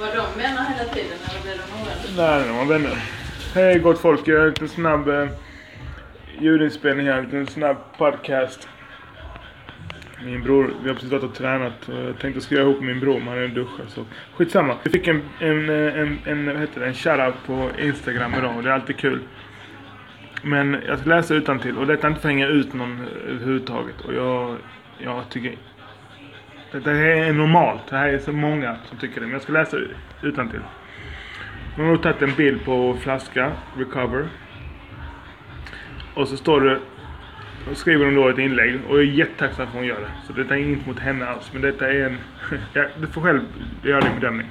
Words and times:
Var 0.00 0.06
de 0.06 0.42
vänner 0.42 0.64
hela 0.64 0.90
tiden 0.90 1.18
eller 1.30 1.42
blev 1.42 1.56
de 1.56 1.82
ovänner? 1.82 2.38
Nej, 2.38 2.48
de 2.48 2.56
var 2.56 2.64
vänner. 2.64 3.02
Hej 3.54 3.78
gott 3.78 3.98
folk, 3.98 4.28
jag 4.28 4.38
har 4.38 4.44
en 4.44 4.50
liten 4.50 4.68
snabb 4.68 5.08
eh, 5.08 5.28
ljudinspelning 6.38 7.06
här, 7.06 7.18
en 7.18 7.24
liten 7.24 7.46
snabb 7.46 7.76
podcast. 7.98 8.68
Min 10.24 10.42
bror, 10.42 10.74
vi 10.82 10.88
har 10.88 10.94
precis 10.94 11.10
varit 11.10 11.24
och 11.24 11.34
tränat 11.34 11.88
och 11.88 11.94
jag 11.94 12.18
tänkte 12.18 12.40
skriva 12.40 12.62
ihop 12.62 12.80
min 12.80 13.00
bror, 13.00 13.18
men 13.18 13.28
han 13.28 13.38
är 13.38 13.48
duschad 13.48 13.86
så 13.88 14.04
skitsamma. 14.36 14.76
Vi 14.82 14.90
fick 14.90 15.08
en, 15.08 15.22
en, 15.40 15.70
eh, 15.70 16.00
en, 16.00 16.18
en, 16.24 16.46
vad 16.46 16.56
heter 16.56 16.80
det, 16.80 16.86
en 16.86 16.94
shoutout 16.94 17.34
på 17.46 17.70
Instagram 17.78 18.34
idag 18.34 18.56
och 18.56 18.62
det 18.62 18.68
är 18.68 18.74
alltid 18.74 18.96
kul. 18.96 19.20
Men 20.42 20.82
jag 20.86 20.98
ska 20.98 21.08
läsa 21.08 21.34
utantill 21.34 21.78
och 21.78 21.86
detta 21.86 22.06
är 22.06 22.10
inte 22.10 22.20
för 22.20 22.28
att 22.28 22.34
hänga 22.34 22.46
ut 22.46 22.72
någon 22.72 23.06
överhuvudtaget 23.28 24.00
och 24.00 24.14
jag, 24.14 24.56
jag 24.98 25.28
tycker 25.30 25.56
det 26.72 26.90
här 26.90 27.04
är 27.04 27.32
normalt. 27.32 27.86
Det 27.90 27.96
här 27.96 28.08
är 28.08 28.18
så 28.18 28.32
många 28.32 28.76
som 28.88 28.98
tycker 28.98 29.20
det. 29.20 29.26
Men 29.26 29.32
jag 29.32 29.42
ska 29.42 29.52
läsa 29.52 29.76
utantill. 30.22 30.60
Hon 31.76 31.88
har 31.88 31.96
tagit 31.96 32.22
en 32.22 32.34
bild 32.34 32.64
på 32.64 32.96
flaska, 33.00 33.52
recover. 33.76 34.28
Och 36.14 36.28
så 36.28 36.36
står 36.36 36.60
det, 36.60 36.78
och 37.70 37.76
skriver 37.76 38.04
hon 38.04 38.14
då 38.14 38.28
ett 38.28 38.38
inlägg 38.38 38.80
och 38.88 38.96
jag 38.96 39.04
är 39.04 39.10
jättetacksam 39.10 39.56
för 39.56 39.62
att 39.62 39.74
hon 39.74 39.86
gör 39.86 40.00
det. 40.00 40.10
Så 40.26 40.32
detta 40.32 40.54
är 40.54 40.58
inget 40.58 40.86
mot 40.86 40.98
henne 40.98 41.26
alls, 41.26 41.50
men 41.52 41.62
detta 41.62 41.92
är 41.92 42.06
en, 42.06 42.18
ja, 42.72 42.84
du 43.00 43.06
får 43.06 43.22
själv 43.22 43.40
göra 43.82 44.00
din 44.00 44.14
bedömning. 44.14 44.50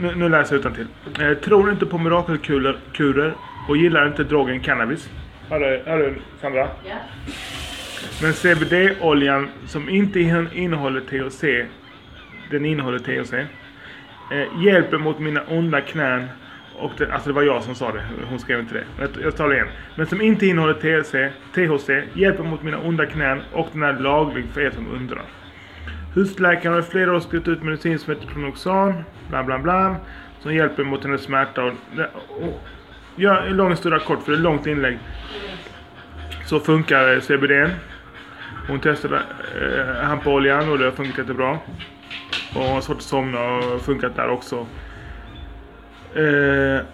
Nu, 0.00 0.14
nu 0.14 0.28
läser 0.28 0.54
jag 0.54 0.60
utantill. 0.60 0.86
Eh, 1.20 1.34
tror 1.34 1.70
inte 1.70 1.86
på 1.86 1.98
mirakelkurer 1.98 3.34
och 3.68 3.76
gillar 3.76 4.06
inte 4.06 4.24
drogen 4.24 4.60
cannabis. 4.60 5.10
Hör 5.48 5.60
du, 5.60 5.82
hör 5.86 5.98
du 5.98 6.14
Sandra? 6.40 6.68
Ja. 6.84 6.96
Men 8.22 8.32
CBD-oljan 8.32 9.48
som 9.66 9.88
inte 9.88 10.20
innehåller 10.54 11.00
THC, 11.00 11.68
den 12.50 12.64
innehåller 12.64 12.98
THC, 12.98 13.32
eh, 13.32 14.64
hjälper 14.64 14.98
mot 14.98 15.18
mina 15.18 15.42
onda 15.48 15.80
knän 15.80 16.28
och 16.78 16.92
det, 16.98 17.12
alltså 17.12 17.28
det 17.28 17.34
var 17.34 17.42
jag 17.42 17.62
som 17.62 17.74
sa 17.74 17.92
det, 17.92 18.02
hon 18.28 18.38
skrev 18.38 18.60
inte 18.60 18.74
det. 18.74 18.84
Jag, 18.98 19.10
jag 19.22 19.36
tar 19.36 19.48
det 19.48 19.54
igen. 19.54 19.68
Men 19.94 20.06
som 20.06 20.20
inte 20.20 20.46
innehåller 20.46 20.74
THC, 20.74 21.34
THC, 21.54 21.90
hjälper 22.14 22.42
mot 22.42 22.62
mina 22.62 22.78
onda 22.78 23.06
knän 23.06 23.42
och 23.52 23.68
den 23.72 23.82
är 23.82 23.92
laglig 23.92 24.44
för 24.54 24.60
er 24.60 24.70
som 24.70 24.86
undrar. 24.94 25.22
Husläkaren 26.14 26.74
har 26.74 26.80
i 26.80 26.84
flera 26.84 27.16
år 27.16 27.20
skrivit 27.20 27.48
ut 27.48 27.62
medicin 27.62 27.98
som 27.98 28.14
heter 28.14 28.26
Pronoxan, 28.26 28.94
bla 29.28 29.44
bla 29.44 29.58
bla, 29.58 29.96
som 30.40 30.54
hjälper 30.54 30.84
mot 30.84 31.04
hennes 31.04 31.22
smärta 31.22 31.64
och... 31.64 31.72
och 32.28 32.60
ja, 33.16 33.42
en 33.42 33.56
lång 33.56 33.70
historia 33.70 33.98
kort 33.98 34.22
för 34.22 34.32
det 34.32 34.36
är 34.36 34.38
ett 34.38 34.44
långt 34.44 34.66
inlägg. 34.66 34.98
Så 36.48 36.60
funkar 36.60 37.14
eh, 37.14 37.20
CBD. 37.20 37.70
Hon 38.68 38.80
testade 38.80 39.22
eh, 39.60 40.04
hampoljan 40.04 40.68
och 40.68 40.78
det 40.78 40.84
har 40.84 40.92
funkat 40.92 41.18
jättebra. 41.18 41.50
Och 42.54 42.62
hon 42.62 42.72
har 42.72 42.80
svårt 42.80 42.96
att 42.96 43.02
somna 43.02 43.56
och 43.56 43.80
funkat 43.82 44.16
där 44.16 44.28
också. 44.28 44.66
Eh, 46.14 46.86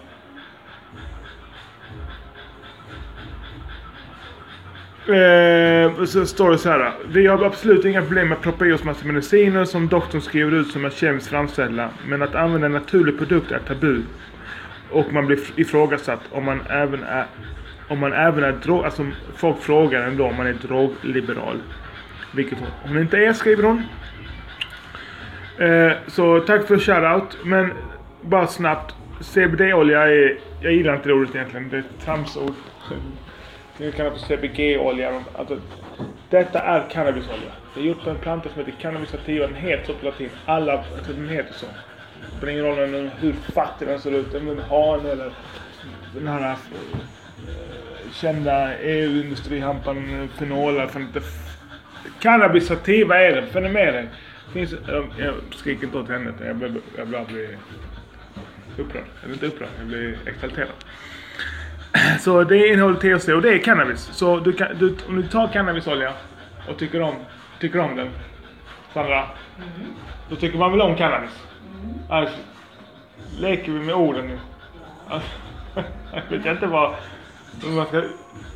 Eh, 5.07 6.05
så 6.05 6.25
står 6.25 6.51
det 6.51 6.57
så 6.57 6.69
här. 6.69 6.93
Vi 7.07 7.27
har 7.27 7.43
absolut 7.43 7.85
inga 7.85 8.01
problem 8.01 8.29
med 8.29 8.35
att 8.35 8.43
proppa 8.43 8.65
i 8.65 8.73
oss 8.73 8.83
massa 8.83 9.05
mediciner 9.05 9.65
som 9.65 9.87
doktorn 9.87 10.21
skriver 10.21 10.51
ut 10.51 10.67
som 10.67 10.85
är 10.85 10.89
kemiskt 10.89 11.27
framställda. 11.27 11.89
Men 12.07 12.21
att 12.21 12.35
använda 12.35 12.65
en 12.65 12.73
naturlig 12.73 13.17
produkt 13.17 13.51
är 13.51 13.59
tabu. 13.59 14.01
Och 14.91 15.13
man 15.13 15.25
blir 15.25 15.39
ifrågasatt 15.55 16.21
om 16.31 16.45
man 16.45 16.61
även 16.69 17.03
är 17.03 17.25
om 17.87 17.99
man 17.99 18.13
även 18.13 18.43
är 18.43 18.51
drog... 18.51 18.85
Alltså 18.85 19.05
folk 19.35 19.59
frågar 19.59 20.01
ändå 20.01 20.25
om 20.25 20.35
man 20.35 20.47
är 20.47 20.53
drogliberal. 20.53 21.61
Vilket 22.31 22.59
hon, 22.59 22.67
hon 22.83 23.01
inte 23.01 23.17
är 23.17 23.33
skriver 23.33 23.63
hon. 23.63 23.83
Eh, 25.57 25.91
så 26.07 26.39
tack 26.39 26.67
för 26.67 26.79
shoutout. 26.79 27.37
Men 27.43 27.73
bara 28.21 28.47
snabbt. 28.47 28.95
CBD-olja 29.21 30.03
är... 30.03 30.37
Jag 30.61 30.73
gillar 30.73 30.95
inte 30.95 31.09
det 31.09 31.13
ordet 31.13 31.35
egentligen. 31.35 31.69
Det 31.69 31.75
är 31.75 31.79
ett 31.79 32.05
tramsord. 32.05 32.53
Det 33.77 33.91
kallas 33.91 34.23
för 34.23 34.37
CBG-olja. 34.37 35.21
Alltså, 35.35 35.57
detta 36.29 36.59
är 36.59 36.89
cannabisolja. 36.89 37.51
Det 37.73 37.79
är 37.81 37.83
gjort 37.83 38.03
på 38.03 38.09
en 38.09 38.17
planta 38.17 38.49
som 38.49 38.59
heter 38.59 38.81
cannabis 38.81 39.09
sativa. 39.09 39.47
Den 39.47 39.55
heter 39.55 39.85
så 39.85 39.93
på 39.93 40.05
latin. 40.05 40.29
Alla... 40.45 40.73
Alltså, 40.73 41.13
den 41.13 41.29
heter 41.29 41.53
så. 41.53 41.65
Det 42.21 42.37
spelar 42.37 42.53
ingen 42.53 42.65
roll 42.65 43.09
hur 43.19 43.33
fattig 43.33 43.87
den 43.87 43.99
ser 43.99 44.11
ut. 44.11 44.33
Om 44.33 44.45
den 44.45 44.59
har 44.59 44.95
en 44.95 44.99
hane 44.99 45.11
eller 45.11 45.33
den 46.13 46.27
här 46.27 46.55
kända 48.11 48.77
EU-industrihampan 48.77 50.29
fenoler 50.37 50.87
från 50.87 51.01
inte 51.01 51.21
Cannabis 52.19 52.67
sativa 52.67 53.19
är 53.19 53.35
det, 53.35 53.47
följ 53.47 53.69
med 53.69 53.93
dig. 53.93 54.09
Finns, 54.53 54.73
jag, 54.87 55.05
jag 55.17 55.33
skriker 55.55 55.85
inte 55.85 55.97
åt 55.97 56.09
henne, 56.09 56.33
jag 56.45 56.55
blir, 56.55 56.75
jag 56.97 57.07
blir, 57.07 57.25
blir 57.25 57.57
upprörd. 58.77 59.03
Eller 59.23 59.33
inte 59.33 59.45
upprörd, 59.45 59.69
jag 59.77 59.87
blir 59.87 60.17
exalterad. 60.25 60.69
Så 62.19 62.43
det 62.43 62.67
innehåller 62.67 63.17
THC 63.17 63.27
och 63.27 63.41
det 63.41 63.53
är 63.53 63.57
cannabis. 63.57 64.09
Så 64.11 64.39
du 64.39 64.53
kan, 64.53 64.67
du, 64.79 64.95
om 65.07 65.15
du 65.15 65.23
tar 65.23 65.47
cannabisolja 65.47 66.13
och 66.69 66.77
tycker 66.77 67.01
om, 67.01 67.15
tycker 67.59 67.79
om 67.79 67.95
den, 67.95 68.09
Sandra. 68.93 69.25
Då 70.29 70.35
tycker 70.35 70.57
man 70.57 70.71
väl 70.71 70.81
om 70.81 70.95
cannabis? 70.95 71.43
Alltså, 72.09 72.35
leker 73.39 73.71
vi 73.71 73.79
med 73.79 73.95
orden 73.95 74.27
nu? 74.27 74.39
Alltså, 75.07 75.29
jag 76.29 76.37
vet 76.37 76.45
inte 76.45 76.67
vad, 76.67 76.95
om 77.63 77.75
man 77.75 77.85
ska 77.85 78.01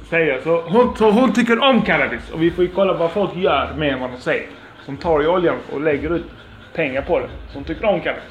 säga. 0.09 0.41
Så 0.43 0.61
hon, 0.61 0.95
så 0.95 1.11
hon 1.11 1.33
tycker 1.33 1.63
om 1.63 1.81
cannabis 1.81 2.31
och 2.31 2.41
vi 2.43 2.51
får 2.51 2.63
ju 2.63 2.69
kolla 2.69 2.93
vad 2.93 3.11
folk 3.11 3.35
gör 3.35 3.73
med 3.77 3.99
vad 3.99 4.11
de 4.11 4.17
säger. 4.17 4.47
Som 4.85 4.97
tar 4.97 5.23
i 5.23 5.27
oljan 5.27 5.55
och 5.71 5.81
lägger 5.81 6.15
ut 6.15 6.25
pengar 6.73 7.01
på 7.01 7.19
det. 7.19 7.29
Så 7.47 7.53
hon 7.53 7.63
tycker 7.63 7.85
om 7.85 8.01
cannabis. 8.01 8.23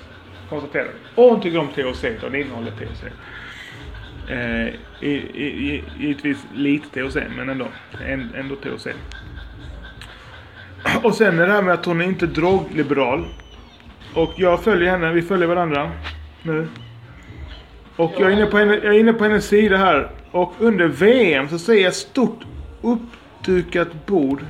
Konstaterar 0.49 0.85
vi. 0.85 1.23
Och 1.23 1.31
hon 1.31 1.41
tycker 1.41 1.59
om 1.59 1.69
THC 1.69 2.05
och 2.25 2.31
det 2.31 2.41
innehåller 2.41 2.71
THC. 2.71 3.05
Eh, 4.31 4.67
i, 5.01 5.13
i, 5.35 5.85
givetvis 5.99 6.47
lite 6.55 6.89
THC 6.89 7.17
men 7.37 7.49
ändå. 7.49 7.67
En, 8.07 8.35
ändå 8.35 8.57
THC. 8.57 8.87
Och 11.03 11.15
sen 11.15 11.39
är 11.39 11.47
det 11.47 11.53
här 11.53 11.63
med 11.63 11.75
att 11.75 11.85
hon 11.85 12.01
är 12.01 12.05
inte 12.05 12.27
drogliberal. 12.27 13.25
Och 14.15 14.33
jag 14.37 14.65
följer 14.65 14.91
henne, 14.91 15.13
vi 15.13 15.23
följer 15.23 15.49
varandra 15.49 15.91
nu. 16.43 16.69
Och 17.99 18.13
jag 18.19 18.33
är, 18.33 18.37
inne 18.37 18.47
på 18.47 18.59
henne, 18.59 18.75
jag 18.75 18.95
är 18.95 19.01
inne 19.01 19.13
på 19.13 19.25
hennes 19.25 19.49
sida 19.49 19.77
här. 19.77 20.11
Och 20.31 20.53
under 20.59 20.89
VM 20.89 21.49
så 21.49 21.59
ser 21.59 21.75
jag 21.75 21.85
ett 21.85 21.95
stort 21.95 22.45
uppdukat 22.83 24.07
bord. 24.07 24.45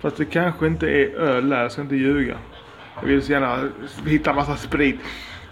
Fast 0.00 0.16
det 0.16 0.24
kanske 0.24 0.66
inte 0.66 0.86
är 0.86 1.14
öl 1.14 1.48
där, 1.48 1.62
jag 1.62 1.72
ska 1.72 1.82
inte 1.82 1.96
ljuga. 1.96 2.38
Jag 3.00 3.08
vill 3.08 3.22
så 3.22 3.32
gärna 3.32 3.68
hitta 4.06 4.32
massa 4.32 4.56
sprit. 4.56 5.00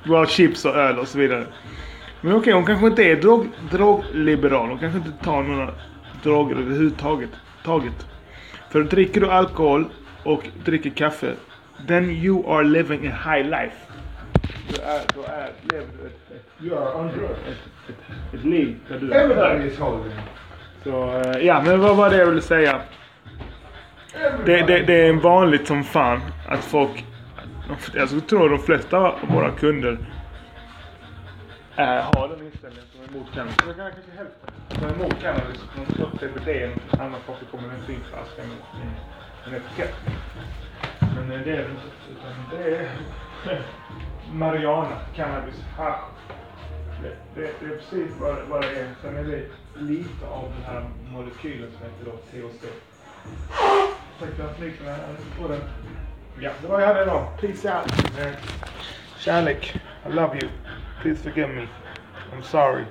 Bara 0.04 0.26
chips 0.26 0.64
och 0.64 0.76
öl 0.76 0.98
och 0.98 1.08
så 1.08 1.18
vidare. 1.18 1.46
Men 2.20 2.32
okej, 2.32 2.52
hon 2.52 2.66
kanske 2.66 2.86
inte 2.86 3.04
är 3.04 3.16
drog, 3.16 3.48
drogliberal. 3.70 4.68
Hon 4.68 4.78
kanske 4.78 4.98
inte 4.98 5.24
tar 5.24 5.42
några 5.42 5.70
droger 6.22 6.56
överhuvudtaget. 6.56 7.30
Taget. 7.64 8.06
För 8.70 8.82
dricker 8.82 9.20
du 9.20 9.30
alkohol 9.30 9.86
och 10.24 10.42
dricker 10.64 10.90
kaffe, 10.90 11.34
then 11.88 12.10
you 12.10 12.52
are 12.52 12.64
living 12.64 13.06
a 13.06 13.18
high 13.24 13.44
life. 13.44 13.76
Du 14.68 14.80
är, 14.82 15.00
du 15.14 15.22
är, 15.24 15.50
lever 15.62 15.86
du 16.02 16.06
ett, 16.06 16.30
ett, 16.30 16.62
You 16.64 16.76
are 16.78 16.94
on 16.94 17.08
drugs. 17.08 17.40
ett, 17.48 17.88
ett, 17.88 18.34
ett 18.34 18.44
liv 18.44 18.76
där 18.88 18.98
du 18.98 19.12
är 19.12 19.16
Everybody 19.24 19.48
hög. 19.58 19.66
is 19.72 19.78
holding. 19.78 20.12
Så, 20.84 21.20
eh, 21.20 21.46
ja, 21.46 21.62
men 21.64 21.80
vad 21.80 21.96
var 21.96 22.10
det 22.10 22.16
jag 22.16 22.26
ville 22.26 22.42
säga? 22.42 22.80
Det, 24.44 24.62
det, 24.62 24.78
det 24.82 25.06
är 25.08 25.12
vanligt 25.12 25.66
som 25.66 25.84
fan 25.84 26.20
att 26.48 26.64
folk... 26.64 27.04
Jag 27.94 28.26
tror 28.28 28.48
de 28.48 28.58
flesta 28.58 28.98
av 28.98 29.14
våra 29.28 29.50
kunder 29.50 29.98
är, 31.76 32.02
har 32.02 32.28
den 32.28 32.46
inställningen 32.46 32.84
som 32.92 33.00
är 33.04 33.08
emot 33.08 33.32
cannabis. 33.34 33.56
Det 33.56 33.74
kan 33.74 33.90
kanske 33.92 34.12
hälften. 34.16 34.50
Som 34.68 34.84
är 34.84 34.92
emot 34.94 35.22
cannabis. 35.22 35.60
De 35.76 35.94
tar 35.94 36.04
upp 36.04 36.18
CBD, 36.20 36.48
annars 37.00 37.20
varför 37.26 37.44
kommer 37.46 37.68
en 37.68 37.82
fin 37.86 38.00
flaska 38.10 38.42
med 38.42 38.56
med 39.46 39.54
en 39.54 39.62
etikett. 39.62 39.94
Men 41.00 41.32
eh, 41.32 41.40
det 41.44 41.50
är 41.50 41.56
det 41.56 41.62
inte. 41.70 41.88
Utan 42.10 42.32
det 42.50 42.76
är 42.76 42.88
Mariana, 44.32 44.98
cannabis, 45.14 45.54
hasch. 45.76 46.00
Det, 47.02 47.40
det, 47.40 47.50
det 47.60 47.66
är 47.66 47.76
precis 47.76 48.12
vad, 48.20 48.36
vad 48.48 48.62
det 48.62 48.80
är. 48.80 48.90
Sen 49.02 49.16
är 49.16 49.24
det 49.24 49.42
lite 49.74 50.26
av 50.26 50.52
den 50.56 50.74
här 50.74 50.84
molekylen 51.12 51.70
som 51.70 51.82
heter 51.82 52.04
då 52.04 52.16
THC. 52.16 52.64
Ursäkta 54.20 54.54
fliken 54.54 54.86
här 54.86 54.98
på 55.40 55.48
den. 55.48 55.60
Ja, 56.40 56.50
det 56.62 56.68
var 56.68 56.80
jag 56.80 56.86
hade 56.86 57.02
idag. 57.02 57.26
Peace 57.40 57.78
out. 57.78 57.92
Kärlek. 59.18 59.76
I 60.06 60.12
love 60.12 60.38
you. 60.38 60.50
Please 61.02 61.22
forgive 61.22 61.48
me. 61.48 61.68
I'm 62.32 62.42
sorry. 62.42 62.84